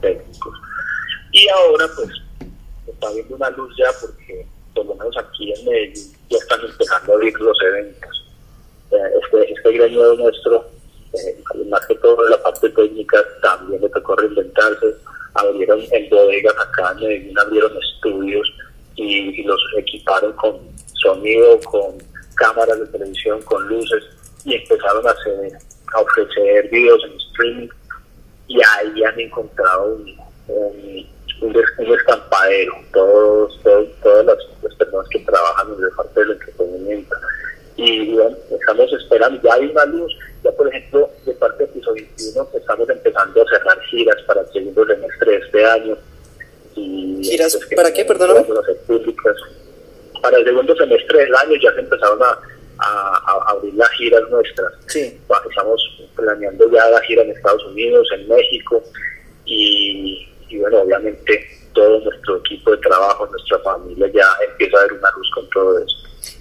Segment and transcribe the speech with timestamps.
[0.00, 0.54] técnicos.
[1.32, 2.10] Y ahora pues
[2.86, 7.12] está viendo una luz ya porque por lo menos aquí en Medellín ya están empezando
[7.12, 8.24] a abrir los eventos.
[8.90, 10.66] Este, este gremio nuestro,
[11.14, 14.94] eh, más que todo la parte técnica, también le tocó reinventarse.
[15.34, 18.46] Abrieron en bodegas acá en Medellín, abrieron estudios
[18.96, 20.58] y, los equiparon con
[21.02, 21.96] sonido, con
[22.34, 24.04] cámaras de televisión, con luces
[24.44, 27.68] y empezaron a, a ofrecer videos en streaming
[28.52, 30.14] y ahí han encontrado un,
[30.48, 31.06] un,
[31.40, 33.58] un, escampadero, todos,
[34.02, 34.36] todas las,
[34.76, 37.16] personas que trabajan en el parte del entretenimiento.
[37.76, 40.12] Y bueno, estamos esperando, ya hay una luz,
[40.44, 44.52] ya por ejemplo, de parte de piso 21 estamos empezando a cerrar giras para el
[44.52, 45.96] segundo semestre de este año.
[46.74, 48.46] Y ¿Giras pues, para qué, perdóname?
[50.20, 52.38] Para el segundo semestre del año ya se empezaron a,
[52.78, 54.72] a, abrir las giras nuestras.
[54.86, 55.18] Sí.
[55.48, 58.82] Estamos planeando ya la gira en Estados Unidos, en México
[59.44, 60.26] y,
[60.58, 65.30] bueno, obviamente todo nuestro equipo de trabajo, nuestra familia ya empieza a ver una luz
[65.34, 65.96] con todo eso.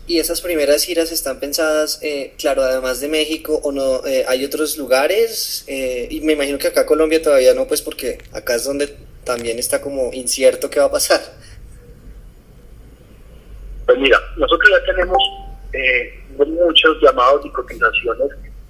[0.08, 4.06] ¿Y esas primeras giras están pensadas, eh, claro, además de México o no?
[4.06, 5.64] Eh, ¿Hay otros lugares?
[5.68, 8.94] Eh, y me imagino que acá Colombia todavía no, pues porque acá es donde
[9.24, 11.22] también está como incierto qué va a pasar.
[13.86, 15.18] Pues mira, nosotros ya tenemos
[16.48, 18.30] muchos llamados y cotizaciones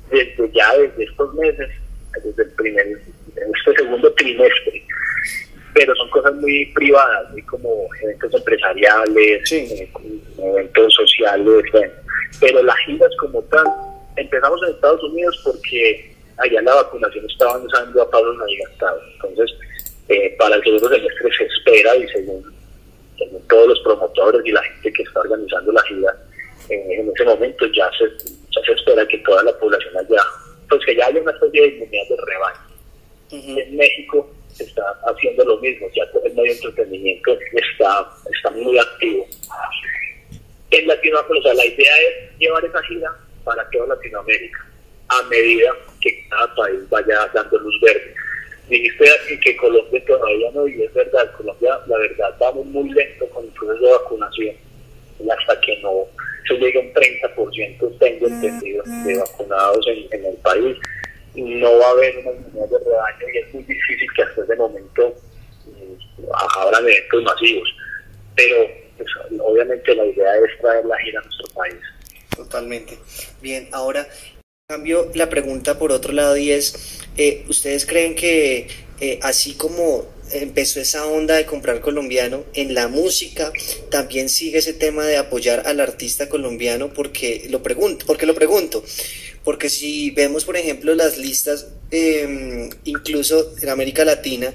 [0.09, 1.69] desde ya, desde estos meses,
[2.23, 2.87] desde el primer,
[3.35, 4.83] este segundo trimestre.
[5.73, 9.89] Pero son cosas muy privadas, muy como eventos empresariales, eh,
[10.37, 11.63] eventos sociales,
[12.39, 13.65] Pero las giras como tal,
[14.17, 19.03] empezamos en Estados Unidos porque allá la vacunación estaba avanzando a pasos agigantados.
[19.13, 19.57] Entonces,
[20.09, 22.43] eh, para el segundo semestre se espera y según,
[23.17, 26.15] según todos los promotores y la gente que está organizando la gira,
[26.69, 28.05] en ese momento ya se,
[28.49, 30.21] ya se espera que toda la población haya,
[30.69, 32.71] pues que ya haya una especie de inmunidad de rebaño.
[33.31, 38.77] En México se está haciendo lo mismo, ya el medio de entretenimiento está, está muy
[38.77, 39.25] activo.
[40.71, 44.65] En Latinoamérica, la idea es llevar esa gira para toda Latinoamérica,
[45.09, 48.13] a medida que cada país vaya dando luz verde.
[48.69, 49.05] Dijiste
[49.43, 53.51] que Colombia todavía no, y es verdad, Colombia, la verdad, vamos muy lento con el
[53.51, 54.55] proceso de vacunación,
[55.29, 56.05] hasta que no
[56.47, 60.77] se llega un 30%, tengo entendido, de vacunados en, el país.
[61.35, 64.55] No va a haber una inmunidad de rebaño y es muy difícil que hasta ese
[64.57, 65.15] momento
[65.65, 66.23] mm,
[66.57, 67.69] abran eventos masivos.
[68.35, 68.67] Pero
[68.97, 69.09] pues,
[69.39, 71.75] obviamente la idea es traer la gira a nuestro país.
[72.35, 72.97] Totalmente.
[73.41, 74.07] Bien, ahora
[74.67, 78.67] cambio la pregunta por otro lado y es, eh, ¿ustedes creen que
[79.01, 83.51] eh, así como empezó esa onda de comprar colombiano en la música,
[83.89, 88.83] también sigue ese tema de apoyar al artista colombiano porque lo pregunto, porque lo pregunto,
[89.43, 94.53] porque si vemos por ejemplo las listas em, incluso en América Latina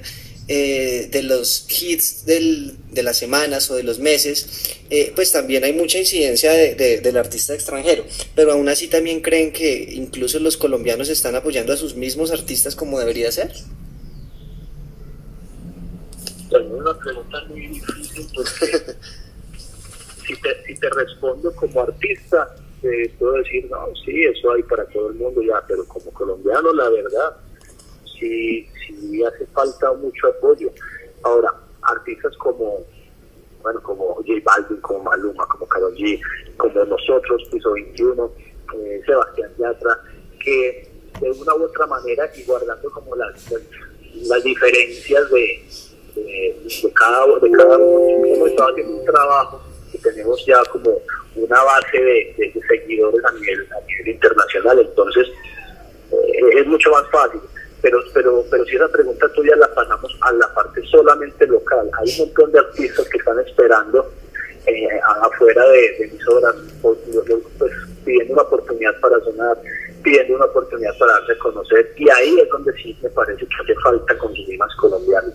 [0.48, 4.46] eh, de los hits del, de las semanas o de los meses,
[4.90, 8.06] eh, pues también hay mucha incidencia del artista extranjero,
[8.36, 12.76] pero aún así también creen que incluso los colombianos están apoyando a sus mismos artistas
[12.76, 13.52] como debería ser
[16.76, 18.76] una pregunta muy difícil porque
[20.26, 24.84] si, te, si te respondo como artista, te puedo decir, no, sí, eso hay para
[24.86, 27.36] todo el mundo ya, pero como colombiano, la verdad,
[28.18, 30.70] sí, sí hace falta mucho apoyo.
[31.22, 32.84] Ahora, artistas como,
[33.62, 36.20] bueno, como J Balvin, como Maluma, como Karol G,
[36.56, 38.32] como nosotros, Piso 21,
[38.74, 40.00] eh, Sebastián Yatra,
[40.40, 43.52] que de una u otra manera, y guardando como las,
[44.14, 45.64] las diferencias de,
[46.22, 48.26] de, cada, de cada uno.
[48.26, 49.62] Hemos haciendo un trabajo
[49.92, 50.98] y tenemos ya como
[51.36, 55.28] una base de, seguidores a nivel, a nivel internacional, entonces
[56.12, 57.40] eh, es mucho más fácil.
[57.82, 62.10] Pero, pero, pero si esa pregunta tuya la pasamos a la parte solamente local, hay
[62.12, 64.10] un montón de artistas que están esperando
[64.66, 64.88] eh,
[65.22, 66.98] afuera de, mis obras, pues,
[68.04, 69.58] pidiendo una oportunidad para sonar,
[70.02, 73.54] pidiendo una oportunidad para darse a conocer, y ahí es donde sí me parece que
[73.62, 75.34] hace falta conseguir más colombianos.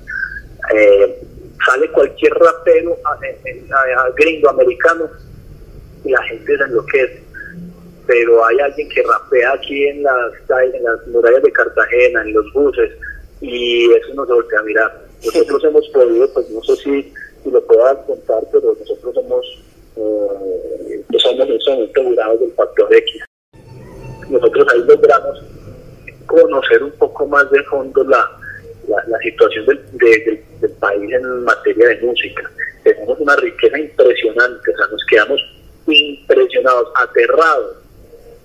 [0.74, 1.22] Eh,
[1.66, 2.98] sale cualquier rapero
[4.16, 5.10] gringo americano
[6.04, 7.24] y la gente se enloquece.
[8.08, 10.34] Pero hay alguien que rapea aquí en las,
[10.74, 12.92] en las murallas de Cartagena, en los buses,
[13.40, 15.02] y eso nos voltea a mirar.
[15.24, 17.14] Nosotros hemos podido, pues no sé si,
[17.50, 19.46] lo puedo contar, pero nosotros hemos,
[19.98, 23.24] eh, somos en ese momento jurados del factor X.
[24.30, 25.44] Nosotros ahí logramos
[26.26, 28.41] conocer un poco más de fondo la,
[28.88, 32.50] la, situación del, del, país en materia de música.
[32.84, 35.42] Tenemos una riqueza impresionante, o sea, nos quedamos
[35.88, 37.78] impresionados, aterrados,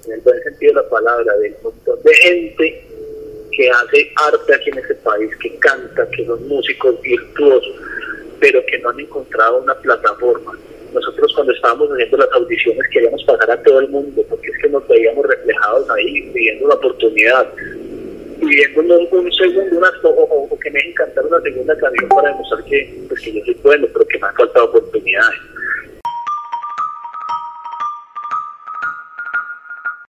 [0.07, 2.85] en el buen sentido de la palabra, del montón de gente
[3.53, 7.75] que hace arte aquí en este país, que canta, que son músicos virtuosos,
[8.39, 10.53] pero que no han encontrado una plataforma.
[10.93, 14.69] Nosotros cuando estábamos haciendo las audiciones queríamos pasar a todo el mundo, porque es que
[14.69, 17.53] nos veíamos reflejados ahí, pidiendo la oportunidad,
[18.47, 23.21] pidiendo un, segundo, una, o, que me encantara una segunda canción para demostrar que, pues,
[23.21, 25.41] que yo soy bueno, pero que me han faltado oportunidades